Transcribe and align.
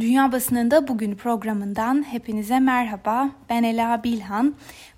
Dünya 0.00 0.32
Basınında 0.32 0.88
Bugün 0.88 1.14
programından 1.14 2.02
hepinize 2.12 2.60
merhaba. 2.60 3.30
Ben 3.50 3.62
Ela 3.62 4.04
Bilhan. 4.04 4.54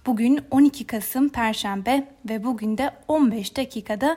Bugün 0.06 0.40
12 0.50 0.86
Kasım 0.86 1.28
Perşembe 1.28 2.08
ve 2.28 2.44
bugün 2.44 2.78
de 2.78 2.90
15 3.08 3.56
dakikada 3.56 4.16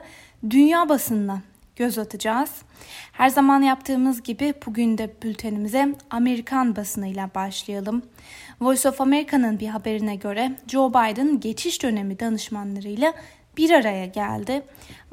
Dünya 0.49 0.89
Basınına 0.89 1.41
göz 1.75 1.97
atacağız. 1.97 2.51
Her 3.11 3.29
zaman 3.29 3.61
yaptığımız 3.61 4.23
gibi 4.23 4.53
bugün 4.65 4.97
de 4.97 5.13
bültenimize 5.23 5.95
Amerikan 6.09 6.75
basınıyla 6.75 7.29
başlayalım. 7.35 8.01
Voice 8.61 8.89
of 8.89 9.01
America'nın 9.01 9.59
bir 9.59 9.67
haberine 9.67 10.15
göre 10.15 10.51
Joe 10.67 10.89
Biden 10.89 11.39
geçiş 11.39 11.83
dönemi 11.83 12.19
danışmanlarıyla 12.19 13.13
bir 13.59 13.69
araya 13.69 14.05
geldi. 14.05 14.61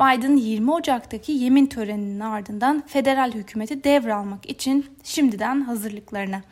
Biden 0.00 0.36
20 0.36 0.72
Ocak'taki 0.72 1.32
yemin 1.32 1.66
töreninin 1.66 2.20
ardından 2.20 2.82
federal 2.86 3.32
hükümeti 3.32 3.84
devralmak 3.84 4.50
için 4.50 4.86
şimdiden 5.04 5.60
hazırlıklarını 5.60 6.42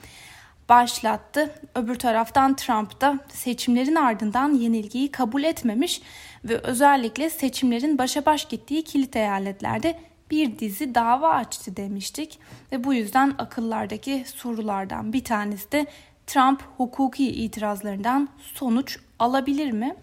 başlattı. 0.68 1.50
Öbür 1.74 1.94
taraftan 1.94 2.56
Trump 2.56 3.00
da 3.00 3.18
seçimlerin 3.28 3.94
ardından 3.94 4.52
yenilgiyi 4.52 5.10
kabul 5.10 5.44
etmemiş 5.44 6.02
ve 6.44 6.58
özellikle 6.58 7.30
seçimlerin 7.30 7.98
başa 7.98 8.26
baş 8.26 8.48
gittiği 8.48 8.84
kilit 8.84 9.16
eyaletlerde 9.16 9.98
bir 10.30 10.58
dizi 10.58 10.94
dava 10.94 11.30
açtı 11.30 11.76
demiştik 11.76 12.38
ve 12.72 12.84
bu 12.84 12.94
yüzden 12.94 13.34
akıllardaki 13.38 14.24
sorulardan 14.26 15.12
bir 15.12 15.24
tanesi 15.24 15.72
de 15.72 15.86
Trump 16.26 16.62
hukuki 16.76 17.28
itirazlarından 17.30 18.28
sonuç 18.54 18.98
alabilir 19.18 19.72
mi? 19.72 19.96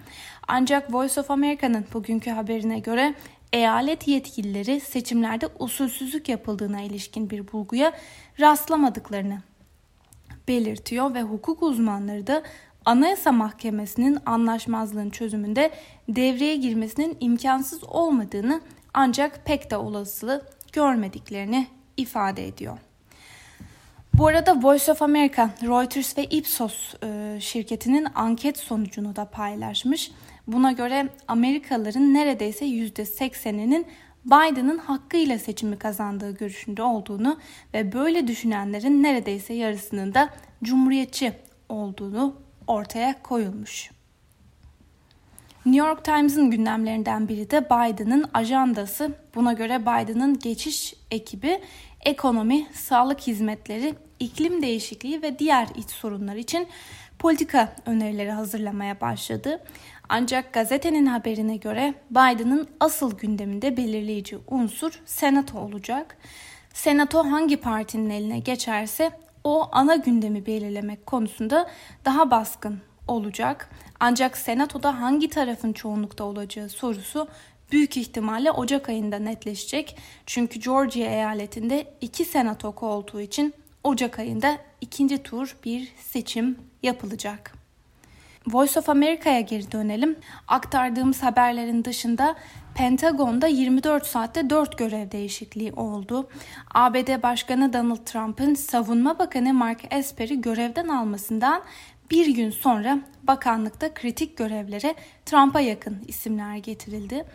Ancak 0.48 0.94
Voice 0.94 1.22
of 1.22 1.32
America'nın 1.32 1.86
bugünkü 1.94 2.32
haberine 2.32 2.80
göre 2.80 3.16
eyalet 3.54 4.08
yetkilileri 4.08 4.80
seçimlerde 4.80 5.48
usulsüzlük 5.60 6.30
yapıldığına 6.30 6.82
ilişkin 6.82 7.30
bir 7.30 7.52
bulguya 7.52 7.94
rastlamadıklarını 8.40 9.42
belirtiyor 10.48 11.14
ve 11.14 11.22
hukuk 11.22 11.64
uzmanları 11.64 12.28
da 12.28 12.44
Anayasa 12.86 13.32
Mahkemesi'nin 13.32 14.18
anlaşmazlığın 14.26 15.10
çözümünde 15.10 15.72
devreye 16.10 16.56
girmesinin 16.56 17.18
imkansız 17.20 17.84
olmadığını 17.84 18.62
ancak 18.94 19.46
pek 19.46 19.72
de 19.72 19.78
olasılığı 19.78 20.46
görmediklerini 20.74 21.68
ifade 21.98 22.48
ediyor. 22.48 22.78
Bu 24.22 24.28
arada 24.28 24.64
Voice 24.64 24.92
of 24.92 25.02
America, 25.02 25.50
Reuters 25.62 26.18
ve 26.18 26.24
Ipsos 26.24 26.94
e, 27.04 27.38
şirketinin 27.40 28.08
anket 28.16 28.58
sonucunu 28.58 29.16
da 29.16 29.26
paylaşmış. 29.26 30.12
Buna 30.48 30.72
göre 30.72 31.10
Amerikalıların 31.28 32.14
neredeyse 32.14 32.66
%80'inin 32.66 33.86
Biden'ın 34.26 34.78
hakkıyla 34.78 35.40
seçimi 35.40 35.78
kazandığı 35.78 36.32
görüşünde 36.32 36.84
olduğunu 36.84 37.40
ve 37.74 37.92
böyle 37.92 38.28
düşünenlerin 38.28 39.04
neredeyse 39.04 39.54
yarısının 39.54 40.14
da 40.14 40.30
cumhuriyetçi 40.64 41.34
olduğunu 41.70 42.36
ortaya 42.68 43.22
koyulmuş. 43.24 43.92
New 45.66 45.88
York 45.88 46.06
Times'ın 46.06 46.52
gündemlerinden 46.52 47.28
biri 47.28 47.52
de 47.52 47.66
Biden'ın 47.66 48.26
ajandası. 48.34 49.12
Buna 49.36 49.54
göre 49.54 49.82
Biden'ın 49.82 50.40
geçiş 50.40 50.94
ekibi 51.12 51.62
ekonomi, 52.06 52.68
sağlık 52.74 53.22
hizmetleri, 53.22 53.96
iklim 54.20 54.62
değişikliği 54.62 55.22
ve 55.22 55.40
diğer 55.40 55.68
iç 55.76 55.90
sorunlar 55.90 56.36
için 56.36 56.68
politika 57.20 57.76
önerileri 57.86 58.32
hazırlamaya 58.32 59.02
başladı. 59.02 59.64
Ancak 60.10 60.54
gazetenin 60.54 61.06
haberine 61.06 61.58
göre 61.58 61.94
Biden'ın 62.10 62.68
asıl 62.80 63.18
gündeminde 63.18 63.78
belirleyici 63.78 64.38
unsur 64.48 65.02
senato 65.06 65.60
olacak. 65.60 66.18
Senato 66.74 67.24
hangi 67.24 67.58
partinin 67.58 68.10
eline 68.10 68.40
geçerse 68.40 69.12
o 69.44 69.70
ana 69.72 69.96
gündemi 69.96 70.46
belirlemek 70.46 71.06
konusunda 71.06 71.70
daha 72.06 72.32
baskın 72.32 72.80
olacak. 73.08 73.70
Ancak 74.00 74.38
senatoda 74.38 75.02
hangi 75.02 75.30
tarafın 75.30 75.74
çoğunlukta 75.74 76.24
olacağı 76.24 76.70
sorusu 76.70 77.28
büyük 77.72 77.98
ihtimalle 77.98 78.52
Ocak 78.52 78.90
ayında 78.90 79.20
netleşecek. 79.20 79.98
Çünkü 80.26 80.60
Georgia 80.60 81.08
eyaletinde 81.08 81.94
iki 82.02 82.26
senato 82.26 82.72
koltuğu 82.72 83.22
için 83.22 83.54
Ocak 83.84 84.20
ayında 84.20 84.58
ikinci 84.82 85.24
tur 85.24 85.56
bir 85.66 85.94
seçim 85.98 86.58
yapılacak. 86.84 87.62
Voice 88.48 88.80
of 88.80 88.90
America'ya 88.90 89.42
geri 89.42 89.72
dönelim. 89.72 90.16
Aktardığımız 90.48 91.24
haberlerin 91.24 91.86
dışında 91.86 92.36
Pentagon'da 92.76 93.48
24 93.48 94.06
saatte 94.06 94.50
4 94.50 94.78
görev 94.78 95.12
değişikliği 95.12 95.74
oldu. 95.74 96.30
ABD 96.74 97.24
Başkanı 97.24 97.74
Donald 97.74 98.06
Trump'ın 98.06 98.54
Savunma 98.54 99.20
Bakanı 99.20 99.54
Mark 99.54 99.94
Esper'i 99.94 100.42
görevden 100.42 100.88
almasından 100.88 101.62
bir 102.12 102.28
gün 102.28 102.50
sonra 102.50 103.00
bakanlıkta 103.24 103.94
kritik 103.94 104.38
görevlere 104.38 104.96
Trump'a 105.26 105.60
yakın 105.60 105.98
isimler 106.08 106.58
getirildi. 106.58 107.26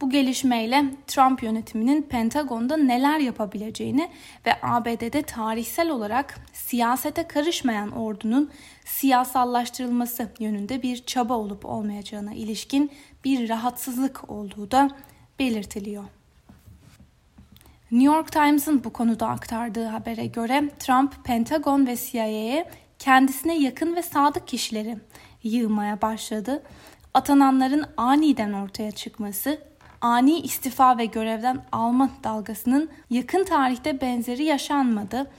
Bu 0.00 0.10
gelişmeyle 0.10 0.84
Trump 1.06 1.42
yönetiminin 1.42 2.02
Pentagon'da 2.02 2.76
neler 2.76 3.18
yapabileceğini 3.18 4.10
ve 4.46 4.54
ABD'de 4.62 5.22
tarihsel 5.22 5.90
olarak 5.90 6.40
siyasete 6.52 7.26
karışmayan 7.28 7.90
ordunun 7.90 8.50
siyasallaştırılması 8.84 10.28
yönünde 10.38 10.82
bir 10.82 11.04
çaba 11.04 11.34
olup 11.34 11.66
olmayacağına 11.66 12.34
ilişkin 12.34 12.90
bir 13.24 13.48
rahatsızlık 13.48 14.30
olduğu 14.30 14.70
da 14.70 14.90
belirtiliyor. 15.38 16.04
New 17.90 18.14
York 18.14 18.32
Times'ın 18.32 18.84
bu 18.84 18.92
konuda 18.92 19.28
aktardığı 19.28 19.86
habere 19.86 20.26
göre 20.26 20.70
Trump, 20.78 21.24
Pentagon 21.24 21.86
ve 21.86 21.96
CIA'ye 21.96 22.68
kendisine 23.02 23.58
yakın 23.58 23.96
ve 23.96 24.02
sadık 24.02 24.48
kişileri 24.48 24.98
yığmaya 25.42 26.02
başladı. 26.02 26.62
Atananların 27.14 27.84
aniden 27.96 28.52
ortaya 28.52 28.92
çıkması, 28.92 29.58
ani 30.00 30.40
istifa 30.40 30.98
ve 30.98 31.04
görevden 31.04 31.64
alma 31.72 32.10
dalgasının 32.24 32.90
yakın 33.10 33.44
tarihte 33.44 34.00
benzeri 34.00 34.44
yaşanmadı. 34.44 35.30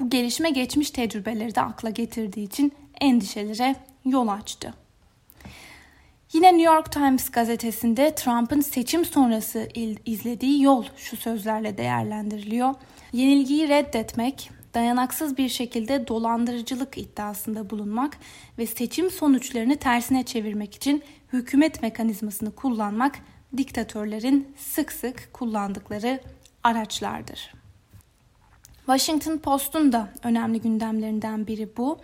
Bu 0.00 0.10
gelişme 0.10 0.50
geçmiş 0.50 0.90
tecrübeleri 0.90 1.54
de 1.54 1.60
akla 1.60 1.90
getirdiği 1.90 2.44
için 2.44 2.72
endişelere 3.00 3.76
yol 4.04 4.28
açtı. 4.28 4.74
Yine 6.32 6.46
New 6.46 6.74
York 6.74 6.92
Times 6.92 7.30
gazetesinde 7.30 8.14
Trump'ın 8.14 8.60
seçim 8.60 9.04
sonrası 9.04 9.68
izlediği 10.06 10.62
yol 10.62 10.84
şu 10.96 11.16
sözlerle 11.16 11.78
değerlendiriliyor. 11.78 12.74
Yenilgiyi 13.12 13.68
reddetmek, 13.68 14.50
dayanaksız 14.74 15.36
bir 15.38 15.48
şekilde 15.48 16.08
dolandırıcılık 16.08 16.98
iddiasında 16.98 17.70
bulunmak 17.70 18.18
ve 18.58 18.66
seçim 18.66 19.10
sonuçlarını 19.10 19.76
tersine 19.76 20.22
çevirmek 20.22 20.74
için 20.74 21.02
hükümet 21.32 21.82
mekanizmasını 21.82 22.54
kullanmak 22.54 23.18
diktatörlerin 23.56 24.54
sık 24.56 24.92
sık 24.92 25.32
kullandıkları 25.32 26.20
araçlardır. 26.64 27.52
Washington 28.86 29.38
Post'un 29.38 29.92
da 29.92 30.08
önemli 30.22 30.60
gündemlerinden 30.60 31.46
biri 31.46 31.76
bu. 31.76 31.98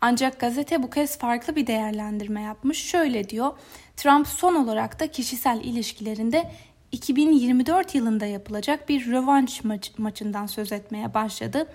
Ancak 0.00 0.40
gazete 0.40 0.82
bu 0.82 0.90
kez 0.90 1.18
farklı 1.18 1.56
bir 1.56 1.66
değerlendirme 1.66 2.42
yapmış. 2.42 2.78
Şöyle 2.78 3.28
diyor. 3.28 3.52
Trump 3.96 4.26
son 4.28 4.54
olarak 4.54 5.00
da 5.00 5.06
kişisel 5.06 5.60
ilişkilerinde 5.64 6.50
2024 6.94 7.94
yılında 7.94 8.26
yapılacak 8.26 8.88
bir 8.88 9.10
rövanş 9.10 9.64
maç, 9.64 9.92
maçından 9.98 10.46
söz 10.46 10.72
etmeye 10.72 11.14
başladı. 11.14 11.66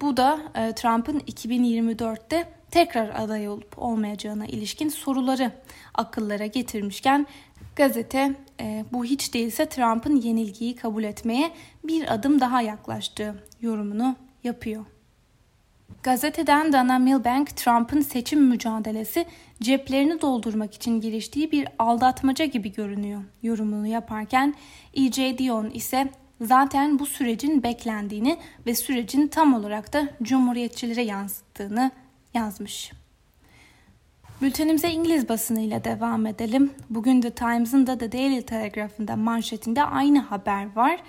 Bu 0.00 0.16
da 0.16 0.40
e, 0.54 0.72
Trump'ın 0.72 1.20
2024'te 1.20 2.48
tekrar 2.70 3.22
aday 3.22 3.48
olup 3.48 3.78
olmayacağına 3.78 4.46
ilişkin 4.46 4.88
soruları 4.88 5.52
akıllara 5.94 6.46
getirmişken 6.46 7.26
gazete 7.76 8.34
e, 8.60 8.84
bu 8.92 9.04
hiç 9.04 9.34
değilse 9.34 9.68
Trump'ın 9.68 10.16
yenilgiyi 10.16 10.76
kabul 10.76 11.04
etmeye 11.04 11.52
bir 11.84 12.14
adım 12.14 12.40
daha 12.40 12.62
yaklaştığı 12.62 13.42
yorumunu 13.60 14.16
yapıyor. 14.44 14.84
Gazeteden 16.06 16.72
Dana 16.72 16.98
Milbank, 16.98 17.56
Trump'ın 17.56 18.00
seçim 18.00 18.42
mücadelesi 18.44 19.26
ceplerini 19.62 20.20
doldurmak 20.20 20.74
için 20.74 21.00
giriştiği 21.00 21.52
bir 21.52 21.68
aldatmaca 21.78 22.44
gibi 22.44 22.72
görünüyor 22.72 23.22
yorumunu 23.42 23.86
yaparken 23.86 24.54
E.J. 24.94 25.38
Dion 25.38 25.70
ise 25.70 26.08
zaten 26.40 26.98
bu 26.98 27.06
sürecin 27.06 27.62
beklendiğini 27.62 28.38
ve 28.66 28.74
sürecin 28.74 29.28
tam 29.28 29.54
olarak 29.54 29.92
da 29.92 30.08
cumhuriyetçilere 30.22 31.02
yansıttığını 31.02 31.90
yazmış. 32.34 32.92
Bültenimize 34.42 34.90
İngiliz 34.90 35.28
basınıyla 35.28 35.84
devam 35.84 36.26
edelim. 36.26 36.72
Bugün 36.90 37.20
The 37.20 37.30
Times'ın 37.30 37.86
da 37.86 37.98
The 37.98 38.12
Daily 38.12 38.42
Telegraph'ın 38.42 39.08
da 39.08 39.16
manşetinde 39.16 39.82
aynı 39.82 40.18
haber 40.18 40.76
var. 40.76 41.00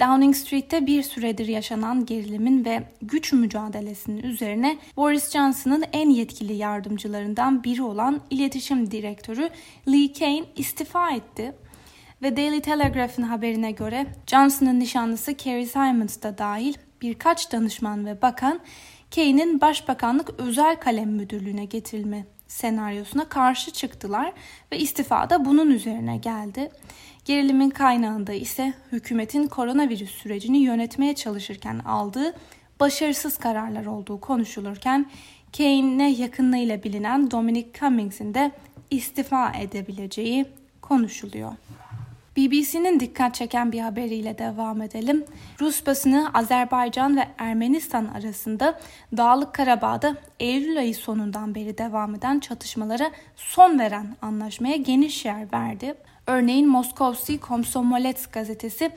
Downing 0.00 0.36
Street'te 0.36 0.86
bir 0.86 1.02
süredir 1.02 1.46
yaşanan 1.46 2.06
gerilimin 2.06 2.64
ve 2.64 2.82
güç 3.02 3.32
mücadelesinin 3.32 4.22
üzerine 4.22 4.78
Boris 4.96 5.30
Johnson'ın 5.30 5.84
en 5.92 6.10
yetkili 6.10 6.52
yardımcılarından 6.52 7.64
biri 7.64 7.82
olan 7.82 8.20
iletişim 8.30 8.90
direktörü 8.90 9.50
Lee 9.88 10.12
Kane 10.12 10.44
istifa 10.56 11.10
etti. 11.10 11.52
Ve 12.22 12.36
Daily 12.36 12.60
Telegraph'ın 12.60 13.22
haberine 13.22 13.70
göre 13.70 14.06
Johnson'ın 14.26 14.80
nişanlısı 14.80 15.36
Carrie 15.36 15.66
Simons 15.66 16.22
da 16.22 16.38
dahil 16.38 16.74
birkaç 17.02 17.52
danışman 17.52 18.06
ve 18.06 18.22
bakan 18.22 18.60
Kane'in 19.14 19.60
Başbakanlık 19.60 20.30
Özel 20.38 20.76
Kalem 20.76 21.10
Müdürlüğü'ne 21.10 21.64
getirilme 21.64 22.35
senaryosuna 22.48 23.28
karşı 23.28 23.70
çıktılar 23.70 24.32
ve 24.72 24.78
istifa 24.78 25.30
da 25.30 25.44
bunun 25.44 25.70
üzerine 25.70 26.16
geldi. 26.16 26.70
Gerilimin 27.24 27.70
kaynağında 27.70 28.32
ise 28.32 28.74
hükümetin 28.92 29.46
koronavirüs 29.46 30.10
sürecini 30.10 30.58
yönetmeye 30.58 31.14
çalışırken 31.14 31.78
aldığı 31.78 32.34
başarısız 32.80 33.38
kararlar 33.38 33.86
olduğu 33.86 34.20
konuşulurken 34.20 35.06
Kane'e 35.56 36.10
yakınlığıyla 36.10 36.82
bilinen 36.82 37.30
Dominic 37.30 37.68
Cummings'in 37.80 38.34
de 38.34 38.52
istifa 38.90 39.52
edebileceği 39.52 40.46
konuşuluyor. 40.80 41.52
BBC'nin 42.36 43.00
dikkat 43.00 43.34
çeken 43.34 43.72
bir 43.72 43.80
haberiyle 43.80 44.38
devam 44.38 44.82
edelim. 44.82 45.24
Rus 45.60 45.86
basını 45.86 46.30
Azerbaycan 46.34 47.16
ve 47.16 47.28
Ermenistan 47.38 48.04
arasında 48.04 48.80
Dağlık 49.16 49.54
Karabağ'da 49.54 50.16
Eylül 50.40 50.78
ayı 50.78 50.94
sonundan 50.94 51.54
beri 51.54 51.78
devam 51.78 52.14
eden 52.14 52.40
çatışmalara 52.40 53.10
son 53.36 53.78
veren 53.78 54.16
anlaşmaya 54.22 54.76
geniş 54.76 55.24
yer 55.24 55.52
verdi. 55.52 55.94
Örneğin 56.26 56.68
Moskovski 56.68 57.38
Komsomolets 57.38 58.26
gazetesi 58.26 58.90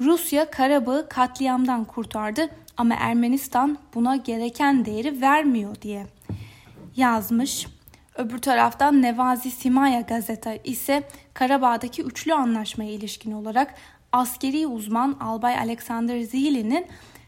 Rusya 0.00 0.50
Karabağ'ı 0.50 1.08
katliamdan 1.08 1.84
kurtardı 1.84 2.48
ama 2.76 2.94
Ermenistan 2.94 3.78
buna 3.94 4.16
gereken 4.16 4.84
değeri 4.84 5.20
vermiyor 5.20 5.76
diye 5.82 6.06
yazmış. 6.96 7.66
Öbür 8.16 8.38
taraftan 8.38 9.02
Nevazi 9.02 9.50
Simaya 9.50 10.00
gazete 10.00 10.60
ise 10.64 11.02
Karabağ'daki 11.34 12.02
üçlü 12.02 12.34
anlaşmaya 12.34 12.90
ilişkin 12.90 13.32
olarak 13.32 13.74
askeri 14.12 14.66
uzman 14.66 15.16
Albay 15.20 15.58
Alexander 15.58 16.20
Zili'nin 16.20 16.86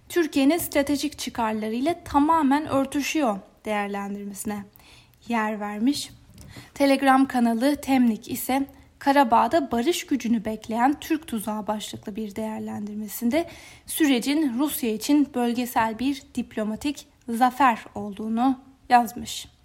Türkiye'nin 0.08 0.58
stratejik 0.58 1.18
çıkarlarıyla 1.18 1.94
tamamen 2.04 2.66
örtüşüyor 2.66 3.38
değerlendirmesine 3.64 4.64
yer 5.28 5.60
vermiş. 5.60 6.10
Telegram 6.74 7.26
kanalı 7.26 7.76
Temnik 7.76 8.30
ise 8.30 8.66
Karabağ'da 8.98 9.70
barış 9.70 10.06
gücünü 10.06 10.44
bekleyen 10.44 11.00
Türk 11.00 11.26
tuzağı 11.26 11.66
başlıklı 11.66 12.16
bir 12.16 12.36
değerlendirmesinde 12.36 13.48
sürecin 13.86 14.58
Rusya 14.58 14.90
için 14.90 15.28
bölgesel 15.34 15.98
bir 15.98 16.22
diplomatik 16.34 17.06
zafer 17.28 17.78
olduğunu 17.94 18.58
yazmış. 18.88 19.57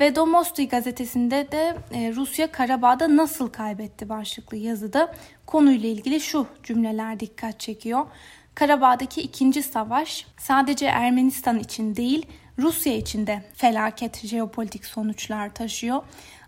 Ve 0.00 0.16
Domosti 0.16 0.68
gazetesinde 0.68 1.52
de 1.52 1.76
e, 1.92 2.12
Rusya 2.16 2.52
Karabağ'da 2.52 3.16
nasıl 3.16 3.48
kaybetti 3.50 4.08
başlıklı 4.08 4.56
yazıda 4.56 5.14
konuyla 5.46 5.88
ilgili 5.88 6.20
şu 6.20 6.46
cümleler 6.62 7.20
dikkat 7.20 7.60
çekiyor. 7.60 8.06
Karabağ'daki 8.54 9.20
ikinci 9.20 9.62
savaş 9.62 10.26
sadece 10.36 10.86
Ermenistan 10.86 11.58
için 11.58 11.96
değil 11.96 12.26
Rusya 12.58 12.96
için 12.96 13.26
de 13.26 13.42
felaket 13.54 14.26
jeopolitik 14.26 14.84
sonuçlar 14.84 15.54
taşıyor. 15.54 16.02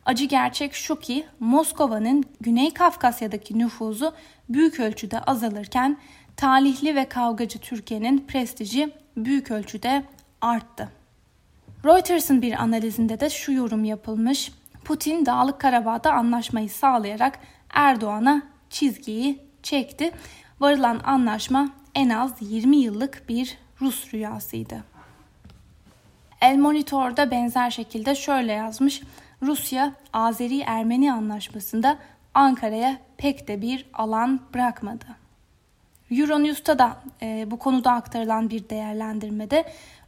Acı 0.06 0.24
gerçek 0.24 0.74
şu 0.74 0.98
ki 0.98 1.26
Moskova'nın 1.40 2.24
Güney 2.40 2.74
Kafkasya'daki 2.74 3.58
nüfuzu 3.58 4.14
büyük 4.48 4.80
ölçüde 4.80 5.20
azalırken 5.20 5.98
talihli 6.36 6.96
ve 6.96 7.04
kavgacı 7.04 7.58
Türkiye'nin 7.58 8.26
prestiji 8.28 8.90
büyük 9.16 9.50
ölçüde 9.50 10.02
arttı. 10.40 10.99
Reuters'ın 11.84 12.42
bir 12.42 12.62
analizinde 12.62 13.20
de 13.20 13.30
şu 13.30 13.52
yorum 13.52 13.84
yapılmış. 13.84 14.52
Putin 14.84 15.26
Dağlık 15.26 15.60
Karabağ'da 15.60 16.12
anlaşmayı 16.12 16.70
sağlayarak 16.70 17.38
Erdoğan'a 17.70 18.42
çizgiyi 18.70 19.38
çekti. 19.62 20.10
Varılan 20.60 21.00
anlaşma 21.04 21.68
en 21.94 22.10
az 22.10 22.32
20 22.40 22.76
yıllık 22.76 23.28
bir 23.28 23.58
Rus 23.80 24.14
rüyasıydı. 24.14 24.84
El 26.40 26.56
Monitor'da 26.56 27.30
benzer 27.30 27.70
şekilde 27.70 28.14
şöyle 28.14 28.52
yazmış. 28.52 29.02
Rusya 29.42 29.92
Azeri-Ermeni 30.12 31.12
anlaşmasında 31.12 31.98
Ankara'ya 32.34 32.98
pek 33.16 33.48
de 33.48 33.62
bir 33.62 33.86
alan 33.94 34.40
bırakmadı. 34.54 35.06
Euronews'ta 36.10 36.78
da 36.78 36.96
e, 37.22 37.50
bu 37.50 37.58
konuda 37.58 37.92
aktarılan 37.92 38.50
bir 38.50 38.68
değerlendirmede 38.68 39.64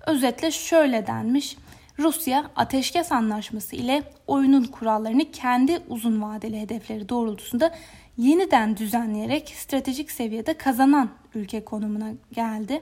özetle 0.07 0.51
şöyle 0.51 1.07
denmiş. 1.07 1.57
Rusya 1.99 2.51
ateşkes 2.57 3.13
anlaşması 3.13 3.77
ile 3.77 4.03
oyunun 4.27 4.65
kurallarını 4.65 5.31
kendi 5.31 5.79
uzun 5.89 6.23
vadeli 6.23 6.61
hedefleri 6.61 7.09
doğrultusunda 7.09 7.75
yeniden 8.19 8.77
düzenleyerek 8.77 9.55
stratejik 9.57 10.11
seviyede 10.11 10.55
kazanan 10.55 11.11
ülke 11.35 11.65
konumuna 11.65 12.13
geldi. 12.33 12.81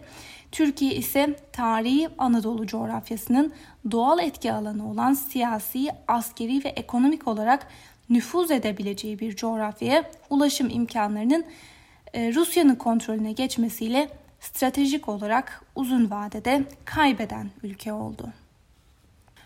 Türkiye 0.52 0.94
ise 0.94 1.36
tarihi 1.52 2.08
Anadolu 2.18 2.66
coğrafyasının 2.66 3.52
doğal 3.90 4.18
etki 4.18 4.52
alanı 4.52 4.90
olan 4.90 5.14
siyasi, 5.14 5.88
askeri 6.08 6.64
ve 6.64 6.68
ekonomik 6.68 7.28
olarak 7.28 7.66
nüfuz 8.10 8.50
edebileceği 8.50 9.18
bir 9.18 9.36
coğrafyaya 9.36 10.10
ulaşım 10.30 10.70
imkanlarının 10.70 11.44
e, 12.14 12.34
Rusya'nın 12.34 12.74
kontrolüne 12.74 13.32
geçmesiyle 13.32 14.08
stratejik 14.40 15.08
olarak 15.08 15.64
uzun 15.74 16.10
vadede 16.10 16.64
kaybeden 16.84 17.50
ülke 17.62 17.92
oldu. 17.92 18.32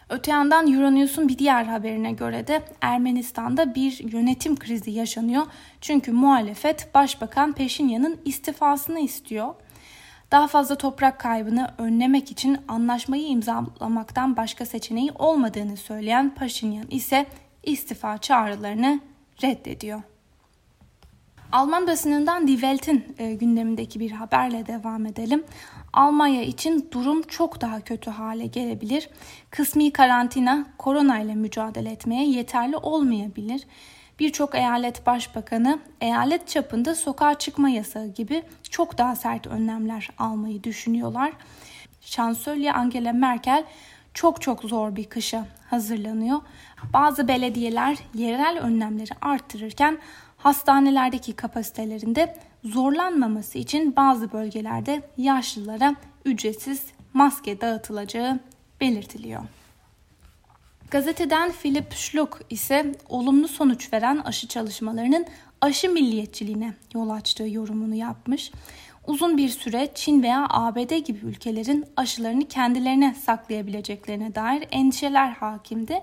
Öte 0.09 0.31
yandan 0.31 0.73
Euronews'un 0.73 1.29
bir 1.29 1.39
diğer 1.39 1.65
haberine 1.65 2.13
göre 2.13 2.47
de 2.47 2.63
Ermenistan'da 2.81 3.75
bir 3.75 4.13
yönetim 4.13 4.57
krizi 4.57 4.91
yaşanıyor. 4.91 5.47
Çünkü 5.81 6.13
muhalefet 6.13 6.95
Başbakan 6.95 7.53
Peşinyan'ın 7.53 8.21
istifasını 8.25 9.01
istiyor. 9.01 9.55
Daha 10.31 10.47
fazla 10.47 10.75
toprak 10.75 11.21
kaybını 11.21 11.75
önlemek 11.79 12.31
için 12.31 12.59
anlaşmayı 12.69 13.27
imzalamaktan 13.27 14.37
başka 14.37 14.67
seçeneği 14.67 15.11
olmadığını 15.15 15.77
söyleyen 15.77 16.35
Paşinyan 16.35 16.87
ise 16.91 17.27
istifa 17.63 18.19
çağrılarını 18.19 19.01
reddediyor. 19.43 20.03
Alman 21.55 21.87
basınından 21.87 22.47
Die 22.47 22.55
Welt'in 22.55 23.15
e, 23.19 23.35
gündemindeki 23.35 24.01
bir 24.01 24.11
haberle 24.11 24.67
devam 24.67 25.07
edelim. 25.07 25.45
Almanya 25.93 26.43
için 26.43 26.89
durum 26.93 27.23
çok 27.23 27.61
daha 27.61 27.81
kötü 27.81 28.11
hale 28.11 28.47
gelebilir. 28.47 29.09
Kısmi 29.51 29.93
karantina 29.93 30.67
korona 30.79 31.21
ile 31.21 31.35
mücadele 31.35 31.91
etmeye 31.91 32.25
yeterli 32.29 32.77
olmayabilir. 32.77 33.67
Birçok 34.19 34.55
eyalet 34.55 35.07
başbakanı 35.07 35.79
eyalet 36.01 36.49
çapında 36.49 36.95
sokağa 36.95 37.35
çıkma 37.35 37.69
yasağı 37.69 38.07
gibi 38.07 38.43
çok 38.71 38.99
daha 38.99 39.17
sert 39.17 39.47
önlemler 39.47 40.11
almayı 40.19 40.65
düşünüyorlar. 40.65 41.33
Şansölye 42.01 42.73
Angela 42.73 43.13
Merkel 43.13 43.65
çok 44.15 44.43
çok 44.43 44.63
zor 44.63 44.97
bir 44.97 45.05
kışa 45.05 45.47
hazırlanıyor. 45.71 46.41
Bazı 46.93 47.29
belediyeler 47.29 47.99
yerel 48.15 48.59
önlemleri 48.59 49.11
arttırırken 49.21 49.99
hastanelerdeki 50.45 51.33
kapasitelerinde 51.33 52.37
zorlanmaması 52.65 53.59
için 53.59 53.97
bazı 53.97 54.33
bölgelerde 54.33 55.03
yaşlılara 55.17 55.95
ücretsiz 56.25 56.83
maske 57.13 57.61
dağıtılacağı 57.61 58.41
belirtiliyor. 58.81 59.43
Gazeteden 60.91 61.53
Philip 61.53 61.93
Schluck 61.93 62.41
ise 62.51 62.95
olumlu 63.09 63.49
sonuç 63.49 63.93
veren 63.93 64.19
aşı 64.19 64.49
çalışmalarının 64.49 65.27
aşı 65.61 65.91
milliyetçiliğine 65.91 66.75
yol 66.95 67.11
açtığı 67.11 67.49
yorumunu 67.49 67.95
yapmış. 67.95 68.53
Uzun 69.07 69.37
bir 69.37 69.49
süre 69.49 69.89
Çin 69.95 70.23
veya 70.23 70.47
ABD 70.51 70.97
gibi 70.97 71.27
ülkelerin 71.27 71.87
aşılarını 71.97 72.49
kendilerine 72.49 73.15
saklayabileceklerine 73.15 74.35
dair 74.35 74.69
endişeler 74.73 75.31
hakimdi. 75.31 76.03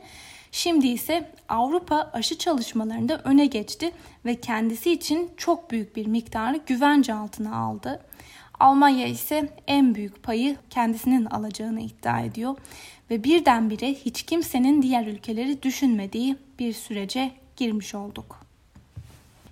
Şimdi 0.51 0.87
ise 0.87 1.31
Avrupa 1.49 2.11
aşı 2.13 2.37
çalışmalarında 2.37 3.21
öne 3.23 3.45
geçti 3.45 3.91
ve 4.25 4.35
kendisi 4.35 4.91
için 4.91 5.31
çok 5.37 5.71
büyük 5.71 5.95
bir 5.95 6.07
miktarı 6.07 6.59
güvence 6.65 7.13
altına 7.13 7.55
aldı. 7.55 8.01
Almanya 8.59 9.07
ise 9.07 9.49
en 9.67 9.95
büyük 9.95 10.23
payı 10.23 10.55
kendisinin 10.69 11.25
alacağını 11.25 11.81
iddia 11.81 12.19
ediyor 12.19 12.57
ve 13.09 13.23
birdenbire 13.23 13.93
hiç 13.93 14.23
kimsenin 14.23 14.81
diğer 14.81 15.05
ülkeleri 15.05 15.63
düşünmediği 15.63 16.35
bir 16.59 16.73
sürece 16.73 17.31
girmiş 17.57 17.95
olduk. 17.95 18.41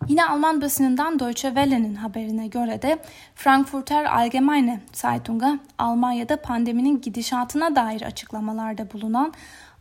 Yine 0.08 0.26
Alman 0.26 0.62
basınından 0.62 1.20
Deutsche 1.20 1.48
Welle'nin 1.48 1.96
haberine 1.96 2.48
göre 2.48 2.82
de 2.82 3.00
Frankfurter 3.36 4.06
Allgemeine 4.06 4.80
Zeitung'a 4.94 5.60
Almanya'da 5.78 6.42
pandeminin 6.42 7.02
gidişatına 7.02 7.76
dair 7.76 8.02
açıklamalarda 8.02 8.94
bulunan 8.94 9.34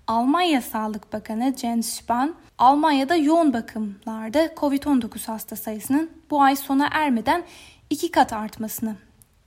Almanya 0.08 0.62
Sağlık 0.62 1.12
Bakanı 1.12 1.54
Jens 1.56 1.86
Spahn, 1.86 2.28
Almanya'da 2.58 3.16
yoğun 3.16 3.52
bakımlarda 3.52 4.46
COVID-19 4.46 5.26
hasta 5.26 5.56
sayısının 5.56 6.10
bu 6.30 6.42
ay 6.42 6.56
sona 6.56 6.88
ermeden 6.92 7.44
iki 7.90 8.10
kat 8.10 8.32
artmasını 8.32 8.96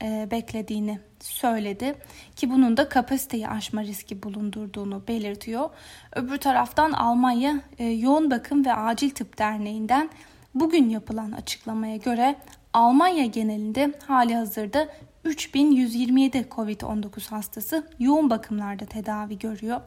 e, 0.02 0.28
beklediğini 0.30 1.00
söyledi 1.20 1.94
ki 2.36 2.50
bunun 2.50 2.76
da 2.76 2.88
kapasiteyi 2.88 3.48
aşma 3.48 3.82
riski 3.82 4.22
bulundurduğunu 4.22 5.02
belirtiyor. 5.08 5.70
Öbür 6.16 6.36
taraftan 6.36 6.92
Almanya 6.92 7.60
e, 7.78 7.84
Yoğun 7.84 8.30
Bakım 8.30 8.64
ve 8.64 8.74
Acil 8.74 9.10
Tıp 9.10 9.38
Derneği'nden 9.38 10.10
bugün 10.54 10.88
yapılan 10.88 11.32
açıklamaya 11.32 11.96
göre 11.96 12.36
Almanya 12.72 13.26
genelinde 13.26 13.92
hali 14.06 14.34
hazırda 14.34 14.88
3127 15.24 16.46
COVID-19 16.50 17.30
hastası 17.30 17.86
yoğun 17.98 18.30
bakımlarda 18.30 18.84
tedavi 18.84 19.38
görüyor. 19.38 19.80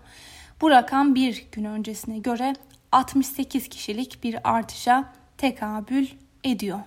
Bu 0.62 0.70
rakam 0.70 1.16
bir 1.16 1.46
gün 1.52 1.64
öncesine 1.64 2.20
göre 2.20 2.56
68 2.92 3.68
kişilik 3.68 4.24
bir 4.24 4.50
artışa 4.56 5.14
tekabül 5.38 6.08
ediyor. 6.44 6.80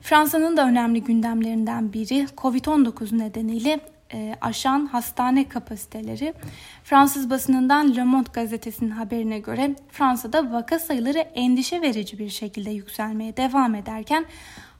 Fransa'nın 0.00 0.56
da 0.56 0.66
önemli 0.66 1.02
gündemlerinden 1.02 1.92
biri 1.92 2.26
COVID-19 2.36 3.18
nedeniyle 3.18 3.80
e, 4.12 4.34
aşan 4.40 4.86
hastane 4.86 5.48
kapasiteleri. 5.48 6.34
Fransız 6.84 7.30
basınından 7.30 7.96
Le 7.96 8.04
Monde 8.04 8.28
gazetesinin 8.32 8.90
haberine 8.90 9.38
göre 9.38 9.74
Fransa'da 9.90 10.52
vaka 10.52 10.78
sayıları 10.78 11.18
endişe 11.18 11.82
verici 11.82 12.18
bir 12.18 12.28
şekilde 12.28 12.70
yükselmeye 12.70 13.36
devam 13.36 13.74
ederken 13.74 14.24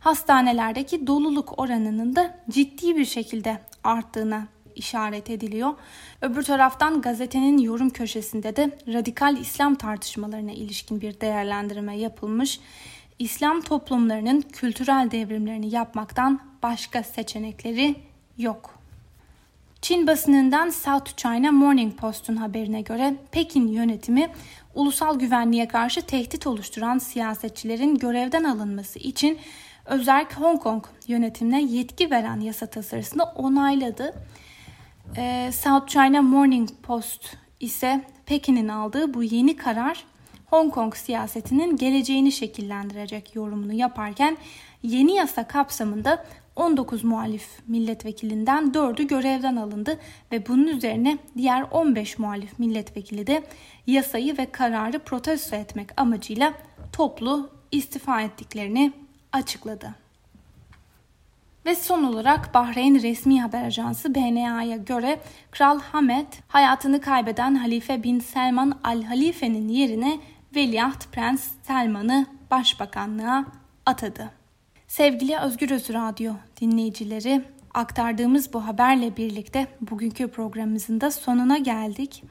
hastanelerdeki 0.09 1.07
doluluk 1.07 1.59
oranının 1.59 2.17
da 2.17 2.38
ciddi 2.50 2.97
bir 2.97 3.05
şekilde 3.05 3.59
arttığına 3.85 4.47
işaret 4.77 5.31
ediliyor. 5.31 5.75
Öbür 6.23 6.43
taraftan 6.43 7.00
gazetenin 7.00 7.59
yorum 7.59 7.91
köşesinde 7.91 8.57
de 8.57 8.79
radikal 8.93 9.37
İslam 9.37 9.75
tartışmalarına 9.75 10.53
ilişkin 10.53 11.00
bir 11.00 11.21
değerlendirme 11.21 11.99
yapılmış. 11.99 12.61
İslam 13.19 13.61
toplumlarının 13.61 14.41
kültürel 14.41 15.11
devrimlerini 15.11 15.75
yapmaktan 15.75 16.41
başka 16.62 17.03
seçenekleri 17.03 17.97
yok. 18.38 18.79
Çin 19.83 20.07
basınından 20.07 20.71
South 20.71 21.17
China 21.17 21.53
Morning 21.53 21.97
Post'un 21.97 22.37
haberine 22.37 22.81
göre 22.81 23.15
Pekin 23.33 23.69
yönetimi 23.69 24.31
ulusal 24.75 25.19
güvenliğe 25.19 25.69
karşı 25.69 26.03
tehdit 26.03 26.47
oluşturan 26.47 26.99
siyasetçilerin 26.99 27.99
görevden 27.99 28.45
alınması 28.45 28.99
için 28.99 29.38
özerk 29.88 30.40
Hong 30.40 30.62
Kong 30.62 30.85
yönetimine 31.07 31.62
yetki 31.62 32.11
veren 32.11 32.40
yasa 32.40 32.66
tasarısını 32.66 33.23
onayladı. 33.25 34.14
Ee, 35.16 35.50
South 35.52 35.87
China 35.87 36.23
Morning 36.23 36.68
Post 36.83 37.37
ise 37.61 38.04
Pekin'in 38.26 38.68
aldığı 38.68 39.14
bu 39.14 39.23
yeni 39.23 39.57
karar 39.57 40.04
Hong 40.47 40.73
Kong 40.75 40.95
siyasetinin 40.95 41.76
geleceğini 41.76 42.33
şekillendirecek 42.33 43.35
yorumunu 43.35 43.73
yaparken 43.73 44.37
yeni 44.83 45.14
yasa 45.14 45.49
kapsamında 45.49 46.25
19 46.57 47.04
muhalif 47.04 47.49
milletvekilinden 47.66 48.73
4'ü 48.73 49.07
görevden 49.07 49.57
alındı 49.57 49.99
ve 50.33 50.47
bunun 50.47 50.66
üzerine 50.66 51.18
diğer 51.37 51.62
15 51.71 52.18
muhalif 52.18 52.59
milletvekili 52.59 53.26
de 53.26 53.42
yasayı 53.87 54.38
ve 54.38 54.47
kararı 54.47 54.99
protesto 54.99 55.57
etmek 55.57 56.00
amacıyla 56.00 56.52
toplu 56.92 57.50
istifa 57.73 58.23
ettiklerini 58.23 58.92
açıkladı. 59.33 59.95
Ve 61.67 61.75
son 61.75 62.05
olarak 62.05 62.55
Bahreyn 62.55 63.03
resmi 63.03 63.43
haber 63.43 63.65
ajansı 63.65 64.15
BNA'ya 64.15 64.77
göre 64.77 65.21
Kral 65.51 65.81
Hamed 65.81 66.27
hayatını 66.49 67.01
kaybeden 67.01 67.55
Halife 67.55 68.03
bin 68.03 68.21
Selman 68.21 68.79
Al 68.85 69.03
Halife'nin 69.03 69.69
yerine 69.69 70.21
Veliaht 70.57 71.13
Prens 71.13 71.49
Selman'ı 71.63 72.27
başbakanlığa 72.51 73.45
atadı. 73.87 74.31
Sevgili 74.87 75.39
Özgür 75.39 75.71
Öz 75.71 75.91
Radyo 75.91 76.33
dinleyicileri, 76.61 77.43
aktardığımız 77.75 78.53
bu 78.53 78.67
haberle 78.67 79.17
birlikte 79.17 79.67
bugünkü 79.81 80.29
programımızın 80.29 81.01
da 81.01 81.11
sonuna 81.11 81.59
geldik. 81.59 82.23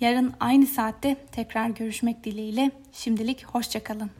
Yarın 0.00 0.32
aynı 0.40 0.66
saatte 0.66 1.16
tekrar 1.32 1.68
görüşmek 1.68 2.24
dileğiyle 2.24 2.70
şimdilik 2.92 3.44
hoşçakalın. 3.44 4.10